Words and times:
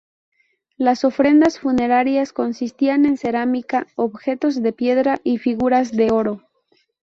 Las 0.77 1.03
ofrendas 1.05 1.59
funerarias 1.59 2.33
consistían 2.33 3.05
en 3.05 3.17
cerámica, 3.17 3.85
objetos 3.95 4.63
de 4.63 4.73
piedra 4.73 5.19
y 5.23 5.37
figuras 5.37 5.91
de 5.91 6.11
oro. 6.11 6.41